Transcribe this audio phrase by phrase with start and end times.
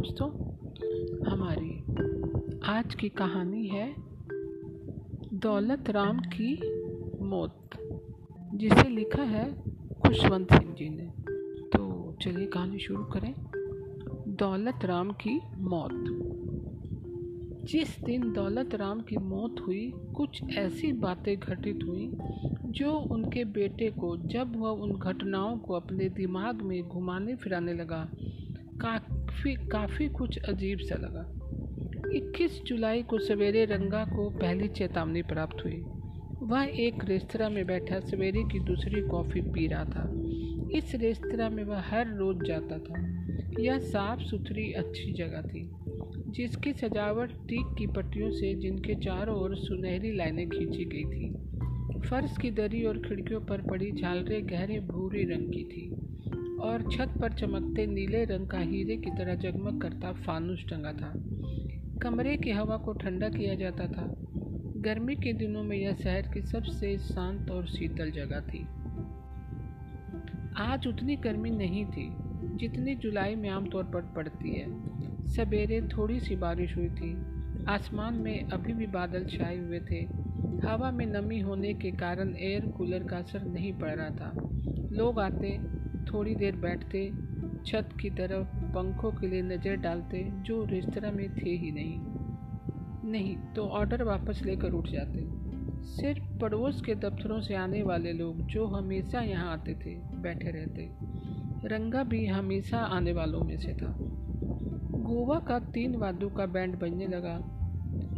[0.00, 0.30] दोस्तों,
[1.30, 1.84] हमारी
[2.64, 3.94] आज की कहानी है
[5.32, 6.60] दौलत राम की
[7.24, 7.70] मौत,
[8.54, 11.12] जिसे लिखा है खुशवंत सिंह जी ने।
[11.68, 13.34] तो चलिए कहानी शुरू करें।
[14.28, 16.04] दौलत राम की मौत।
[17.64, 22.12] जिस दिन दौलत राम की मौत हुई, कुछ ऐसी बातें घटित हुई,
[22.66, 28.08] जो उनके बेटे को, जब वह उन घटनाओं को अपने दिमाग में घुमाने फिराने लगा
[28.82, 31.32] काफ़ी काफ़ी कुछ अजीब सा लगा।
[32.16, 35.84] 21 जुलाई को सवेरे रंगा को पहली चेतावनी प्राप्त हुई।
[36.42, 40.10] वह एक रेस्तरा में बैठा, सवेरे की दूसरी कॉफ़ी पी रहा था।
[40.74, 43.26] इस रेस्तरा में वह हर रोज़ जाता था।
[43.60, 45.70] यह साफ़ सुथरी अच्छी जगह थी,
[46.32, 51.34] जिसकी सजावट टीक की पट्टियों से जिनके चारों ओर सुनहरी लाइनें खींची गई थी।
[52.08, 56.09] फर्श की दरी और खिड़कियों पर पड़ी झालरें गहरे भूरे रंग की थी।
[56.60, 61.12] और छत पर चमकते नीले रंग का हीरे की तरह जगमग करता फानुस टंगा था।
[61.98, 64.14] कमरे की हवा को ठंडा किया जाता था।
[64.76, 68.66] गर्मी के दिनों में यह शहर की सबसे शांत और शीतल जगह थी।
[70.56, 72.10] आज उतनी गर्मी नहीं थी,
[72.56, 74.66] जितनी जुलाई में आमतौर पर पड़ती है।
[75.28, 77.16] सवेरे थोड़ी सी बारिश हुई थी।
[77.64, 80.04] आसमान में अभी भी बादल छाए हुए थे।
[80.68, 84.32] हवा में नमी होने के कारण एयर कूलर का असर नहीं पड़ रहा था।
[84.92, 85.79] लोग आते
[86.14, 87.12] थोड़ी देर बैठते,
[87.66, 92.00] छत की तरफ़ पंखों के लिए नज़र डालते, जो रेस्तरा में थे ही नहीं।
[93.10, 95.40] नहीं तो ऑर्डर वापस लेकर उठ जाते।
[95.80, 100.90] सिर्फ़ पड़ोस के दफ्तरों से आने वाले लोग जो हमेशा यहाँ आते थे, बैठे रहते।
[101.68, 103.96] रंगा भी हमेशा आने वालों में से था।
[105.00, 107.40] गोवा का तीन वादों का बैंड बजने लगा।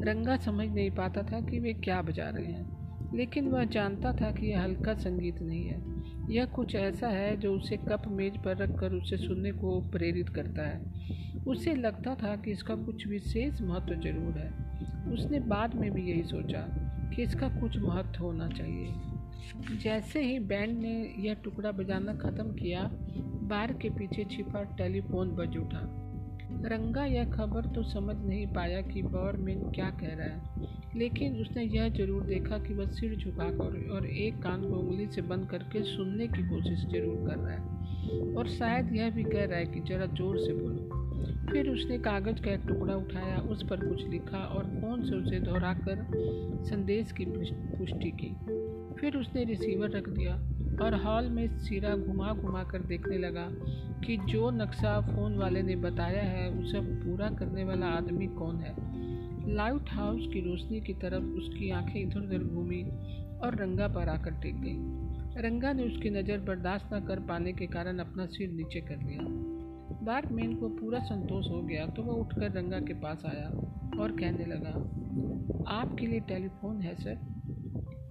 [0.04, 2.81] रंगा समझ नहीं पाता था कि वे क्या बजा रहे हैं।
[3.14, 5.80] लेकिन वह जानता था कि यह हल्का संगीत नहीं है।
[6.30, 10.62] यह कुछ ऐसा है जो उसे कप मेज पर रखकर उसे सुनने को प्रेरित करता
[10.62, 10.80] है।
[11.46, 14.50] उसे लगता था कि इसका कुछ विशेष महत्व ज़रूर है।
[15.12, 16.66] उसने बाद में भी यही सोचा
[17.16, 18.94] कि इसका कुछ महत्व होना चाहिए।
[19.78, 22.90] जैसे ही बैंड ने यह टुकड़ा बजाना ख़त्म किया,
[23.48, 26.01] बार के पीछे छिपा टेलीफोन बज उठा।
[26.64, 31.62] रंगा यह खबर तो समझ नहीं पाया कि बॉरमैन क्या कह रहा है। लेकिन उसने
[31.62, 35.82] यह ज़रूर देखा कि वह सिर झुकाकर और एक कान को उंगली से बंद करके
[35.82, 39.80] सुनने की कोशिश ज़रूर कर रहा है। और शायद यह भी कह रहा है कि
[39.80, 40.88] ज़रा ज़ोर से बोलो।
[41.52, 45.40] फिर उसने कागज़ का एक टुकड़ा उठाया, उस पर कुछ लिखा और फ़ोन से उसे
[45.40, 46.06] दोहराकर
[46.64, 48.34] संदेश की पुष्टि की।
[49.00, 53.48] फिर उसने रिसीवर रख दिया। और हॉल में सिरा घुमा घुमा कर देखने लगा
[54.06, 58.74] कि जो नक्शा फ़ोन वाले ने बताया है, उसे पूरा करने वाला आदमी कौन है?
[59.54, 62.82] लाइट हाउस की रोशनी की तरफ़ उसकी आँखें इधर उधर घूमी
[63.38, 67.66] और रंगा पर आकर टेक गई। रंगा ने उसकी नज़र बर्दाश्त न कर पाने के
[67.66, 69.22] कारण अपना सिर नीचे कर लिया
[70.02, 73.48] बारमैन को पूरा संतोष हो गया तो वह उठकर रंगा के पास आया
[74.02, 74.70] और कहने लगा,
[75.74, 77.31] आपके लिए टेलीफोन है, सर।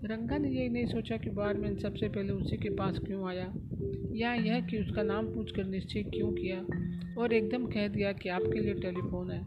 [0.06, 3.53] रंगा ने यही नहीं सोचा कि बारमैन सबसे पहले उसी के पास क्यों आया।
[4.13, 6.59] या यह कि उसका नाम पूछकर निश्चय क्यों किया
[7.22, 9.41] और एकदम कह दिया कि आपके लिए टेलीफोन है।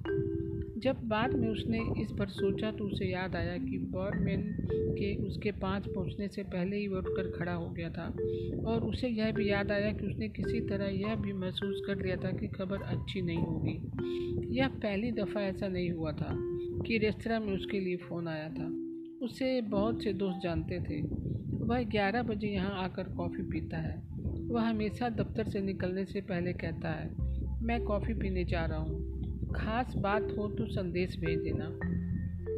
[0.80, 5.50] जब बाद में उसने इस पर सोचा तो उसे याद आया कि बॉरमैन के उसके
[5.50, 8.16] पास पहुँचने से पहले ही वह उठकर खड़ा हो गया था
[8.66, 12.16] और उसे यह भी याद आया कि उसने किसी तरह यह भी महसूस कर लिया
[12.16, 13.80] था कि खबर अच्छी नहीं होगी।
[14.56, 16.30] यह पहली दफ़ा ऐसा नहीं हुआ था
[16.86, 18.83] कि रेस्तरा में उसके लिए फ़ोन आया था।
[19.24, 21.00] उसे बहुत से दोस्त जानते थे।
[21.66, 24.02] वह ग्यारह बजे यहाँ आकर कॉफ़ी पीता है।
[24.50, 27.10] वह हमेशा दफ्तर से निकलने से पहले कहता है,
[27.62, 29.14] मैं कॉफ़ी पीने जा रहा हूँ।
[29.52, 31.80] खास बात हो तो संदेश भेज देना।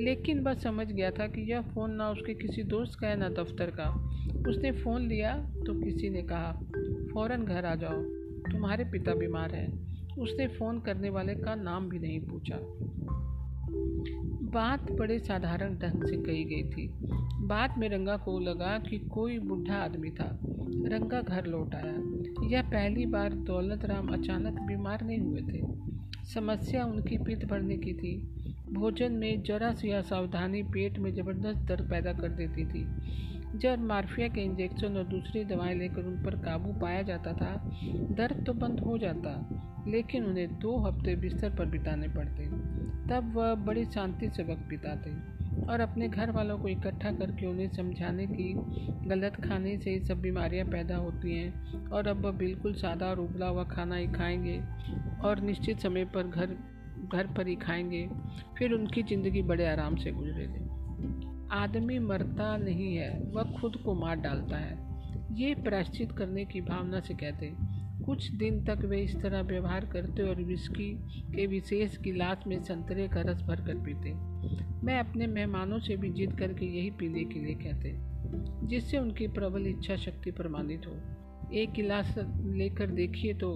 [0.05, 3.29] लेकिन वह समझ गया था कि यह फ़ोन ना उसके किसी दोस्त का है, ना
[3.29, 3.89] दफ्तर का।
[4.49, 6.53] उसने फ़ोन लिया तो किसी ने कहा
[7.15, 8.03] फ़ौर घर आ जाओ।
[8.53, 9.87] तुम्हारे पिता बीमार हैं।
[10.19, 12.57] उसने फ़ोन करने वाले का नाम भी नहीं पूछा।
[14.57, 16.89] बात बड़े साधारण ढंग से कही गई थी।
[17.47, 20.39] बाद में रंगा को लगा कि कोई बुढ़ा आदमी था।
[20.87, 21.95] रंगा घर लौट आया।
[22.49, 25.63] यह पहली बार दौलत राम अचानक बीमार नहीं हुए थे।
[26.35, 28.17] समस्या उनकी पित्त भरने की थी।
[28.73, 32.87] भोजन में जरा सी असावधानी पेट में ज़बरदस्त दर्द पैदा कर देती थी।
[33.59, 38.45] जब मार्फिया के इंजेक्शन और दूसरी दवाएँ लेकर उन पर काबू पाया जाता था, दर्द
[38.47, 39.51] तो बंद हो जाता,
[39.89, 42.76] लेकिन उन्हें दो हफ़्ते बिस्तर पर बिताने पड़ते।
[43.11, 45.11] तब वह बड़ी शांति से वक्त बिताते
[45.67, 48.53] और अपने घर वालों को इकट्ठा करके उन्हें समझाने की,
[49.09, 53.21] गलत खाने से ही सब बीमारियाँ पैदा होती हैं और अब वह बिल्कुल सादा और
[53.21, 54.61] उबला हुआ खाना ही खाएँगे
[55.25, 56.57] और निश्चित समय पर घर
[57.13, 58.09] घर पर ही खाएँगे।
[58.59, 60.65] फिर उनकी ज़िंदगी बड़े आराम से गुजरेगी
[61.53, 64.79] आदमी मरता नहीं है, वह खुद को मार डालता है।
[65.33, 67.47] ये प्रायश्चित करने की भावना से कहते
[68.07, 70.91] कुछ दिन तक वे इस तरह व्यवहार करते और विस्की
[71.35, 74.13] के विशेष गिलास में संतरे का रस भर कर पीते।
[74.87, 77.95] मैं अपने मेहमानों से भी जिद करके यही पीने के लिए कहते,
[78.69, 80.95] जिससे उनकी प्रबल इच्छा शक्ति प्रमाणित हो।
[81.55, 83.53] एक गिलास लेकर देखिए तो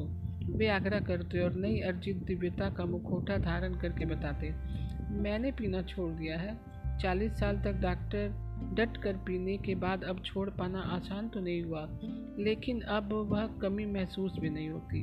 [0.50, 4.50] वे आग्रह करते और नई अर्जित दिव्यता का मुखोटा धारण करके बताते,
[5.22, 6.58] मैंने पीना छोड़ दिया है।
[6.98, 8.28] चालीस साल तक डॉक्टर
[8.74, 11.88] डट कर पीने के बाद अब छोड़ पाना आसान तो नहीं हुआ,
[12.38, 15.02] लेकिन अब वह कमी महसूस भी नहीं होती।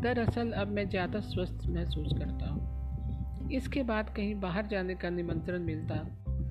[0.00, 5.62] दरअसल अब मैं ज़्यादा स्वस्थ महसूस करता हूँ। इसके बाद कहीं बाहर जाने का निमंत्रण
[5.62, 5.96] मिलता,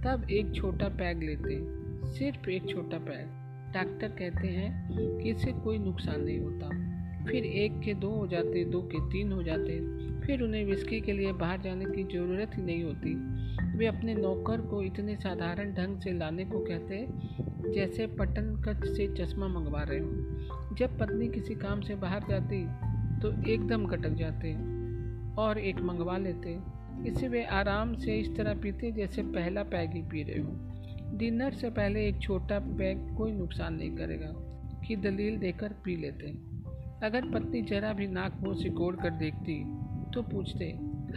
[0.05, 1.57] तब एक छोटा पैग लेते,
[2.13, 3.39] सिर्फ़ एक छोटा पैग।
[3.73, 4.89] डॉक्टर कहते हैं
[5.19, 6.69] कि इससे कोई नुकसान नहीं होता।
[7.25, 9.79] फिर एक के दो हो जाते, दो के तीन हो जाते,
[10.25, 13.13] फिर उन्हें विस्की के लिए बाहर जाने की ज़रूरत ही नहीं होती।
[13.81, 16.97] वे अपने नौकर को इतने साधारण ढंग से लाने को कहते
[17.73, 22.59] जैसे पटन कच से चश्मा मंगवा रहे हों। जब पत्नी किसी काम से बाहर जाती
[23.21, 24.53] तो एकदम कटक जाते
[25.41, 26.57] और एक मंगवा लेते।
[27.09, 31.53] इसे वे आराम से इस तरह पीते जैसे पहला पैग ही पी रहे हों। डिनर
[31.53, 34.33] से पहले एक छोटा पैग कोई नुकसान नहीं करेगा,
[34.87, 36.31] कि दलील देकर पी लेते।
[37.05, 39.63] अगर पत्नी जरा भी नाक मुँह सिकोड़ कर देखती
[40.13, 40.65] तो पूछते,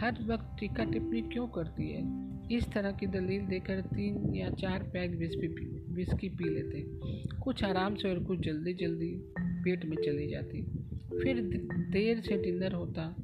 [0.01, 2.24] हर वक्त टीका टिप्पणी क्यों करती है?
[2.51, 6.81] इस तरह की दलील देकर तीन या चार पैक बिस्की पी, विस्की पी लेते।
[7.39, 9.11] कुछ आराम से और कुछ जल्दी जल्दी
[9.63, 10.61] पेट में चली जाती।
[11.23, 11.41] फिर
[11.91, 13.15] देर से डिनर होता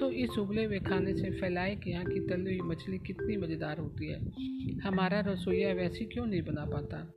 [0.00, 3.78] तो इस उबले हुए खाने से फैलाए कि यहाँ की तली हुई मछली कितनी मज़ेदार
[3.78, 7.12] होती है। हमारा रसोईया वैसी क्यों नहीं बना पाता?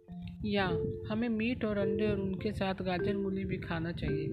[0.46, 0.66] या
[1.10, 4.26] हमें मीट और अंडे और उनके साथ गाजर मूली भी खाना चाहिए।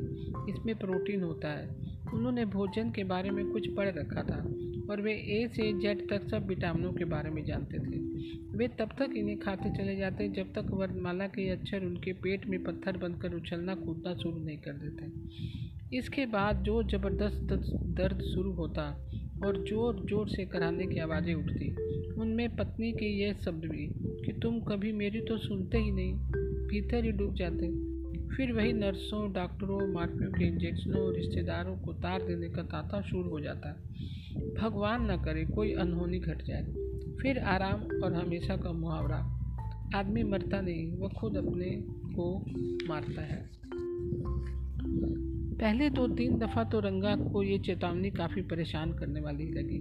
[0.49, 1.69] इसमें प्रोटीन होता है।
[2.15, 4.39] उन्होंने भोजन के बारे में कुछ पढ़ रखा था
[4.91, 7.99] और वे ए से जेड तक सब विटामिनों के बारे में जानते थे।
[8.57, 12.63] वे तब तक इन्हें खाते चले जाते जब तक वर्णमाला के अक्षर उनके पेट में
[12.65, 17.53] पत्थर बनकर उछलना कूदना शुरू नहीं कर देते। इसके बाद जो ज़बरदस्त
[17.97, 18.83] दर्द शुरू होता
[19.45, 21.71] और ज़ोर ज़ोर से कराने की आवाज़ें उठती।
[22.21, 26.15] उनमें पत्नी के ये शब्द भी, कि तुम कभी मेरी तो सुनते ही नहीं,
[26.67, 27.91] भीतर ही डूब जाते।
[28.37, 33.31] फिर वही नर्सों, डॉक्टरों मार्पियों के इंजेक्शनों और रिश्तेदारों को तार देने का तांता शुरू
[33.31, 33.73] हो जाता।
[34.61, 36.63] भगवान न करे, कोई अनहोनी घट जाए।
[37.23, 39.37] फिर आराम और हमेशा का मुहावरा।
[39.95, 42.45] आदमी मरता नहीं, वह खुद अपने को
[42.89, 43.60] मारता है।
[45.61, 49.79] पहले दो तीन दफ़ा तो रंगा को ये चेतावनी काफ़ी परेशान करने वाली लगी।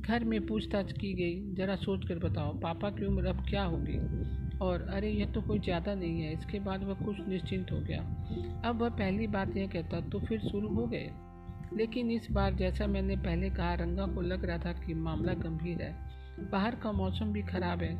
[0.00, 3.98] घर में पूछताछ की गई। ज़रा सोच कर बताओ, पापा की उम्र अब क्या होगी?
[4.58, 8.00] और अरे, यह तो कोई ज़्यादा नहीं है। इसके बाद वह कुछ निश्चिंत हो गया।
[8.64, 11.10] अब वह पहली बात यह कहता तो फिर शुरू हो गए?
[11.76, 15.82] लेकिन इस बार जैसा मैंने पहले कहा, रंगा को लग रहा था कि मामला गंभीर
[15.82, 15.94] है।
[16.50, 17.98] बाहर का मौसम भी खराब है।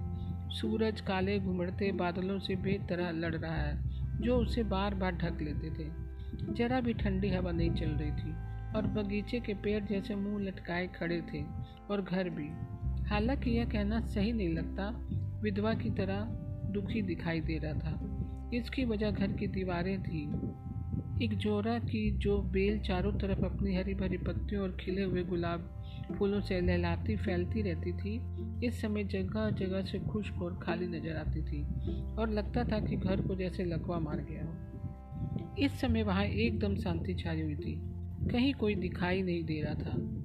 [0.51, 3.79] सूरज काले घुमड़ते बादलों से बेतरह लड़ रहा है,
[4.21, 6.07] जो उसे बार बार ढक लेते थे।
[6.53, 8.35] जरा भी ठंडी हवा नहीं चल रही थी
[8.77, 11.45] और बगीचे के पेड़ जैसे मुँह लटकाए खड़े थे
[11.91, 12.49] और घर भी।
[13.09, 15.07] हालाँकि यह कहना सही नहीं लगता,
[15.43, 16.21] विधवा की तरह
[16.73, 18.01] दुखी दिखाई दे रहा था।
[18.55, 20.23] इसकी वजह घर की दीवारें थी।
[21.25, 25.73] एक जोरा की जो बेल चारों तरफ़ अपनी हरी भरी पत्तियों और खिले हुए गुलाब
[26.19, 28.21] फूलों से लहलाती, फैलती रहती थी,
[28.67, 31.63] इस समय जगह जगह से खुश्क और खाली नज़र आती थी
[32.15, 34.46] और लगता था कि घर को जैसे लकवा मार गया।
[35.59, 37.81] इस समय वहाँ एकदम शांति छाई हुई थी।
[38.29, 40.17] कहीं कोई दिखाई नहीं दे रहा था।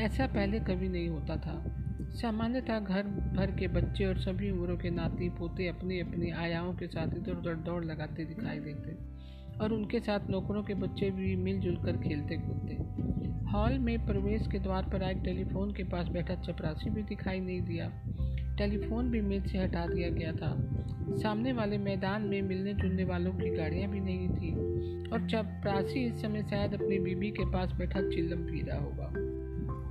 [0.00, 1.76] ऐसा पहले कभी नहीं होता था।
[2.10, 3.02] सामान्यतः घर
[3.36, 7.32] भर के बच्चे और सभी उम्रों के नाती पोते अपने अपने आयाओं के साथ इधर
[7.32, 8.96] उधर दौड़ लगाते दिखाई देते
[9.58, 12.74] और उनके साथ नौकरों के बच्चे भी मिलजुल कर खेलते कूदते
[13.50, 17.60] हॉल में प्रवेश के द्वार पर आए टेलीफोन के पास बैठा चपरासी भी दिखाई नहीं
[17.60, 17.92] दिया।
[18.58, 20.76] टेलीफोन भी मेज से हटा दिया गया था।
[21.16, 24.69] सामने वाले मैदान में मिलने जुलने वालों की गाड़ियाँ भी नहीं थी।
[25.12, 29.12] और चपरासी इस समय शायद अपनी बीबी के पास बैठा चिल्लम पी रहा होगा।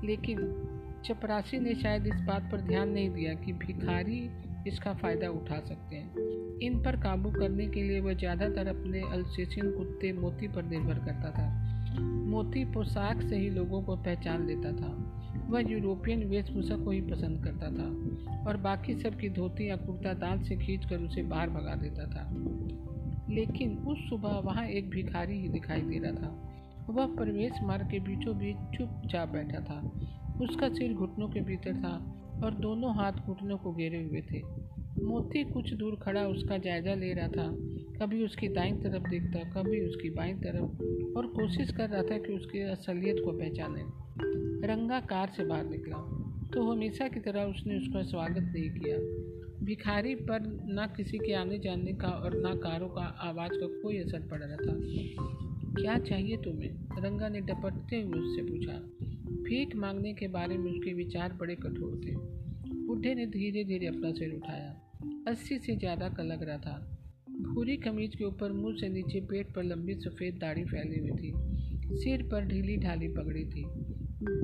[0.07, 0.65] लेकिन
[1.05, 4.29] चपरासी ने शायद इस बात पर ध्यान नहीं दिया कि भिखारी
[4.67, 6.13] इसका फ़ायदा उठा सकते हैं।
[6.59, 11.31] इन पर काबू करने के लिए वह ज़्यादातर अपने अल्सेशियन कुत्ते मोती पर निर्भर करता
[11.31, 11.47] था।
[12.01, 15.15] मोती पोशाक से ही लोगों को पहचान लेता था।
[15.49, 17.87] वह यूरोपियन वेशभूषा को ही पसंद करता था
[18.47, 22.29] और बाकी सब की धोती या कुर्ता दांत से खींचकर उसे बाहर भगा देता था।
[23.29, 26.45] लेकिन उस सुबह वहाँ एक भिखारी ही दिखाई दे रहा था।
[26.89, 29.99] वह प्रवेश मार्ग के बीचों बीच चुप चुपचाप बैठा था।
[30.41, 34.41] उसका सिर घुटनों के भीतर था और दोनों हाथ घुटनों को घेरे हुए थे।
[35.03, 37.55] मोती कुछ दूर खड़ा उसका जायजा ले रहा था।
[38.01, 40.83] कभी उसकी दाई तरफ़ देखता, कभी उसकी बाई तरफ़
[41.17, 43.81] और कोशिश कर रहा था कि उसकी असलियत को पहचाने।
[44.67, 45.97] रंगा कार से बाहर निकला।
[46.53, 49.28] तो हमेशा की तरह उसने उसका स्वागत नहीं किया।
[49.69, 50.39] भिखारी पर
[50.73, 54.43] ना किसी के आने जाने का और ना कारों का आवाज़ का कोई असर पड़
[54.43, 54.73] रहा था।
[55.81, 57.03] क्या चाहिए तुम्हें?
[57.03, 58.73] रंगा ने डपटते हुए उससे पूछा।
[59.43, 62.15] भीख मांगने के बारे में उसके विचार बड़े कठोर थे।
[62.85, 64.81] बुढ़े ने धीरे धीरे अपना सिर उठाया।
[65.27, 66.99] अस्सी से ज़्यादा का लग रहा था।
[67.29, 71.33] भूरी कमीज के ऊपर मुँह से नीचे पेट पर लंबी सफ़ेद दाढ़ी फैली हुई थी।
[71.97, 73.65] सिर पर ढीली ढाली पगड़ी थी,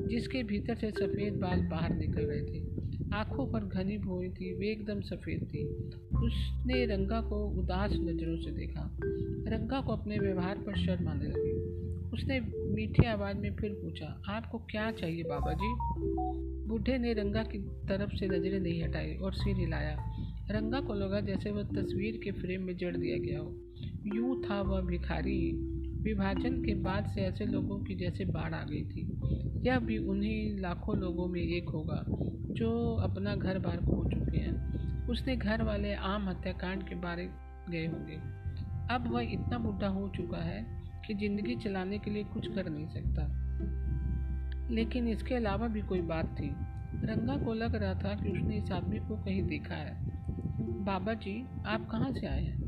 [0.09, 2.74] जिसके भीतर से सफ़ेद बाल बाहर निकल रहे थे।
[3.13, 5.65] आँखों पर घनी भोई थी, वे एकदम सफ़ेद थी।
[6.25, 8.97] उसने रंगा को उदास नज़रों से देखा।
[9.47, 11.51] रंगा को अपने व्यवहार पर शर्म आने लगी।
[12.05, 12.39] उसने
[12.73, 15.75] मीठी आवाज़ में फिर पूछा, आपको क्या चाहिए बाबा जी
[16.67, 19.97] बूढ़े ने रंगा की तरफ़ से नज़रें नहीं हटाई और सिर हिलाया।
[20.51, 23.55] रंगा को लगा जैसे वह तस्वीर के फ्रेम में जड़ दिया गया हो।
[24.15, 25.71] यूँ था वह भिखारी।
[26.05, 29.21] विभाजन के बाद से ऐसे लोगों की जैसे बाढ़ आ गई थी।
[29.67, 32.05] यह भी उन्हीं लाखों लोगों में एक होगा,
[32.53, 34.75] जो अपना घर बार खो चुके हैं।
[35.07, 37.29] उसने घर वाले आम हत्याकांड के बारे
[37.69, 38.15] गए होंगे।
[38.95, 42.87] अब वह इतना बुढ़ा हो चुका है कि ज़िंदगी चलाने के लिए कुछ कर नहीं
[42.87, 43.45] सकता।
[44.71, 46.49] लेकिन इसके अलावा भी कोई बात थी।
[47.03, 49.97] रंगा को लग रहा था कि उसने इस आदमी को कहीं देखा है।
[50.83, 52.61] बाबा जी, आप कहाँ से आए हैं?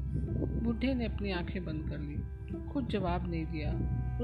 [0.63, 2.16] बुढ़े ने अपनी आँखें बंद कर ली।
[2.77, 3.71] कुछ जवाब नहीं दिया।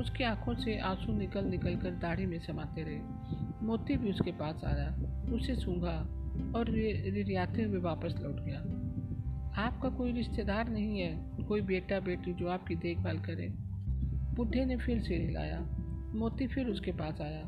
[0.02, 4.62] उसकी आँखों से आँसू निकल निकल कर दाढ़ी में समाते रहे। मोती भी उसके पास
[4.66, 4.90] आया।
[5.36, 5.96] उसे सूंघा
[6.56, 8.60] और रियाते हुए वापस लौट गया।
[9.64, 13.50] आपका कोई रिश्तेदार नहीं है। कोई बेटा बेटी जो आपकी देखभाल करे।
[14.36, 15.60] बुढ़े ने फिर सिर हिलाया।
[16.16, 17.44] मोती फिर उसके पास आया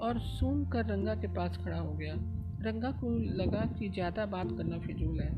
[0.00, 2.14] और सूंघ कर रंगा के पास खड़ा हो गया।
[2.62, 5.30] रंगा को लगा कि ज़्यादा बात करना फिजूल है।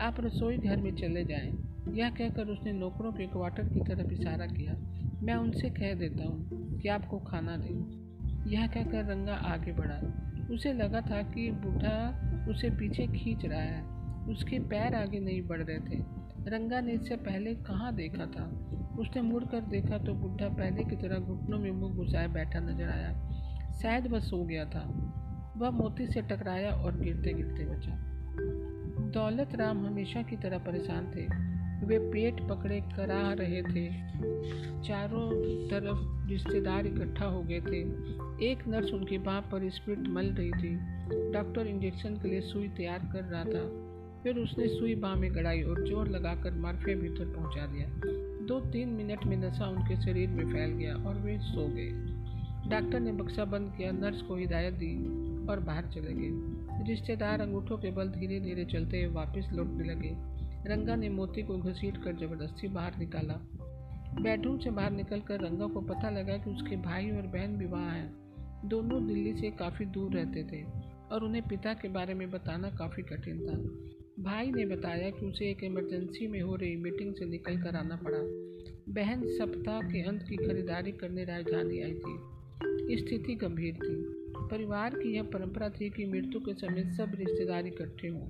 [0.00, 4.46] आप रसोई घर में चले जाएँ। यह कहकर उसने नौकरों के क्वार्टर की तरफ़ इशारा
[4.46, 4.72] किया।
[5.22, 8.06] मैं उनसे कह देता हूँ कि आपको खाना दें।
[8.50, 10.22] यह कहकर रंगा आगे बढ़ा।
[10.54, 13.82] उसे लगा था कि बूढ़ा उसे पीछे खींच रहा है।
[14.28, 16.02] उसके पैर आगे नहीं बढ़ रहे थे।
[16.48, 18.44] रंगा ने इससे पहले कहाँ देखा था?
[18.98, 23.30] उसने मुड़कर देखा तो बुढ़ा पहले की तरह घुटनों में मुँह घुसाए बैठा नज़र आया।
[23.82, 25.12] शायद वह सो गया था।
[25.56, 27.98] वह मोती से टकराया और गिरते गिरते बचा।
[29.10, 31.55] दौलत राम हमेशा की तरह परेशान थे।
[31.86, 33.88] वे पेट पकड़े करा रहे थे।
[34.82, 35.30] चारों
[35.68, 37.80] तरफ़ रिश्तेदार इकट्ठा हो गए थे।
[38.50, 40.74] एक नर्स उनकी बाह पर स्प्रिट मल रही थी।
[41.32, 43.64] डॉक्टर इंजेक्शन के लिए सुई तैयार कर रहा था।
[44.22, 47.88] फिर उसने सुई बाँ में गड़ाई और ज़ोर लगाकर मार्फे भीतर पहुँचा दिया।
[48.46, 51.90] दो तीन मिनट में नशा उनके शरीर में फैल गया और वे सो गए।
[52.70, 54.94] डॉक्टर ने बक्सा बंद किया, नर्स को हिदायत दी
[55.46, 60.35] और बाहर चले गए। रिश्तेदार अंगूठों के बल धीरे धीरे चलते हुए वापस लौटने लगे।
[60.66, 63.34] रंगा ने मोती को घसीट कर ज़बरदस्ती बाहर निकाला।
[64.22, 67.90] बेडरूम से बाहर निकलकर रंगा को पता लगा कि उसके भाई और बहन भी वहाँ
[67.90, 68.16] हैं।
[68.68, 70.62] दोनों दिल्ली से काफ़ी दूर रहते थे
[71.12, 73.56] और उन्हें पिता के बारे में बताना काफ़ी कठिन था।
[74.22, 77.96] भाई ने बताया कि उसे एक इमरजेंसी में हो रही मीटिंग से निकल कर आना
[77.96, 78.18] पड़ा।
[78.92, 84.16] बहन सप्ताह के अंत की खरीदारी करने राजधानी आई थी। स्थिति गंभीर थी।
[84.50, 88.28] परिवार की यह परंपरा थी कि मृत्यु के समय सब रिश्तेदार इकट्ठे हों।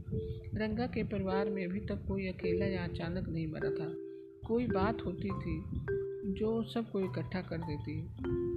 [0.59, 3.95] रंगा के परिवार में अभी तक कोई अकेला या अचानक नहीं मरा था।
[4.47, 5.63] कोई बात होती थी
[6.33, 8.01] जो सबको इकट्ठा कर देती।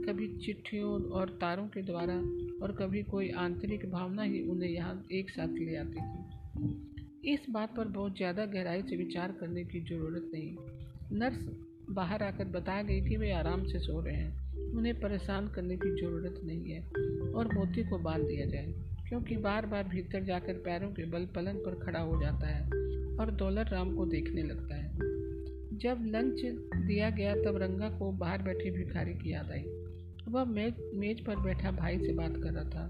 [0.06, 2.16] कभी चिट्ठियों और तारों के द्वारा
[2.64, 7.76] और कभी कोई आंतरिक भावना ही उन्हें यहाँ एक साथ ले आती थी। इस बात
[7.76, 10.56] पर बहुत ज़्यादा गहराई से विचार करने की ज़रूरत नहीं।
[11.20, 11.48] नर्स
[11.90, 15.90] बाहर आकर बता गई कि वे आराम से सो रहे हैं। उन्हें परेशान करने की
[16.02, 16.82] ज़रूरत नहीं है
[17.34, 18.74] और मोती को बाँध दिया जाए,
[19.10, 22.64] क्योंकि बार बार भीतर जाकर पैरों के बल पलंग पर खड़ा हो जाता है
[23.18, 24.88] और दौलत राम को देखने लगता है।
[25.78, 26.42] जब लंच
[26.88, 29.64] दिया गया तब रंगा को बाहर बैठे भिखारी की याद आई।
[30.30, 32.86] वह मेज मेज पर बैठा भाई से बात कर रहा था।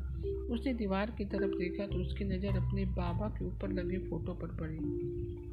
[0.53, 4.47] उसने दीवार की तरफ़ देखा तो उसकी नज़र अपने बाबा के ऊपर लगे फ़ोटो पर
[4.47, 4.77] पड़ी।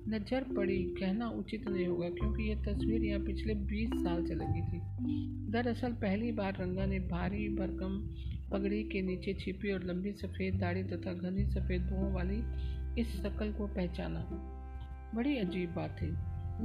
[0.08, 4.62] नज़र पड़ी। कहना उचित नहीं होगा, क्योंकि यह तस्वीर यहाँ पिछले 20 साल से लगी
[4.62, 4.80] थी।
[5.50, 8.14] दरअसल, पहली बार रंगा ने भारी भरकम
[8.50, 12.42] पगड़ी के नीचे छिपी और लंबी सफ़ेद दाढ़ी तथा घनी सफ़ेद बुओं वाली
[13.00, 14.20] इस शक्ल को पहचाना।
[15.14, 16.06] बड़ी अजीब बात थी।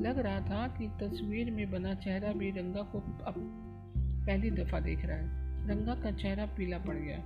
[0.01, 3.33] लग रहा था कि तस्वीर में बना चेहरा भी रंगा को अब
[4.27, 7.17] पहली दफ़ा देख रहा है। रंगा का चेहरा पीला पड़ गया।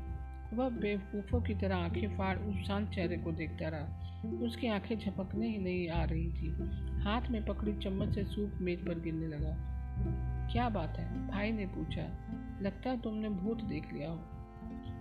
[0.53, 5.47] वह बेवकूफ़ों की तरह आँखें फाड़, उस शांत चेहरे को देखता रहा। उसकी आँखें झपकने
[5.47, 6.55] ही नहीं आ रही थी।
[7.01, 9.71] हाथ में पकड़ी चम्मच से सूप मेज पर गिरने लगा।
[10.51, 11.27] क्या बात है?
[11.27, 12.01] भाई ने पूछा।
[12.61, 14.19] लगता है तुमने भूत देख लिया हो।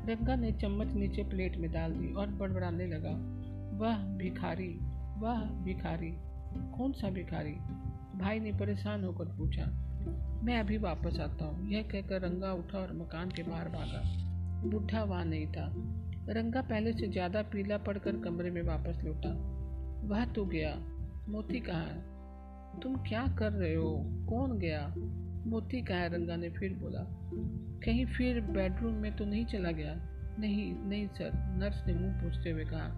[0.09, 3.45] रंगा ने चम्मच नीचे प्लेट में डाल दी और बड़बड़ाने लगा।
[3.77, 4.79] वह भिखारी
[5.19, 6.15] वह भिखारी।
[6.79, 7.53] कौन सा भिखारी?
[8.19, 9.67] भाई ने परेशान होकर पूछा।
[10.43, 14.25] मैं अभी वापस आता हूँ। यह कहकर रंगा उठा और मकान के बाहर भागा।
[14.71, 15.75] बुढ़ा वहाँ नहीं था।
[16.29, 19.31] रंगा पहले से ज़्यादा पीला पड़कर कमरे में वापस लौटा।
[20.07, 20.75] वह तो गया।
[21.29, 21.87] मोती कहा
[22.83, 24.03] तुम क्या कर रहे हो?
[24.29, 24.95] कौन गया?
[25.47, 27.07] मोती का रंगा ने फिर बोला।
[27.85, 29.95] कहीं फिर बेडरूम में तो नहीं चला गया?
[30.39, 32.89] नहीं नहीं सर नर्स ने मुँह पूछते हुए कहा।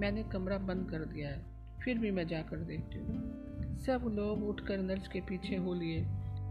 [0.00, 1.44] मैंने कमरा बंद कर दिया है।
[1.84, 6.04] फिर भी मैं जाकर देखती हूँ। सब लोग उठकर नर्स के पीछे हो लिए।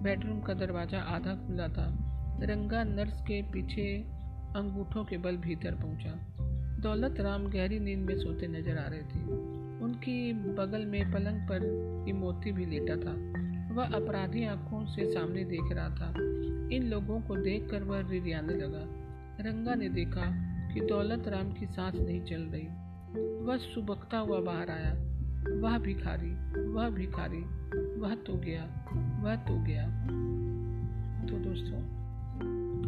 [0.03, 2.07] बेडरूम का दरवाज़ा आधा खुला था।
[2.41, 4.20] रंगा नर्स के पीछे
[4.55, 6.27] अंगूठों के बल भीतर पहुँचा।
[6.81, 9.23] दौलत राम गहरी नींद में सोते नज़र आ रहे थे।
[9.83, 11.63] उनकी बगल में पलंग पर
[12.09, 13.13] इमोती भी लेटा था।
[13.73, 16.13] वह अपराधी आँखों से सामने देख रहा था।
[16.75, 18.85] इन लोगों को देखकर वह रिरियाने लगा।
[19.49, 20.21] रंगा ने देखा
[20.73, 22.67] कि दौलत राम की सांस नहीं चल रही।
[23.45, 24.93] वह सुबकता हुआ बाहर आया।
[25.61, 27.41] वह भिखारी वह भिखारी,
[27.99, 28.63] वह तो गया,
[29.23, 29.87] वह तो गया।
[31.27, 32.00] तो दोस्तों